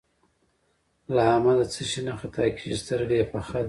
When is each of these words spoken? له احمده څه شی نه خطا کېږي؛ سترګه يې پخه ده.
له 1.13 1.21
احمده 1.33 1.65
څه 1.73 1.81
شی 1.89 2.01
نه 2.07 2.13
خطا 2.19 2.45
کېږي؛ 2.57 2.77
سترګه 2.83 3.13
يې 3.19 3.25
پخه 3.31 3.51
ده. 3.59 3.59